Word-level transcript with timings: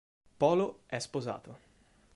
Polo 0.41 0.79
è 0.87 0.97
sposato. 0.97 1.51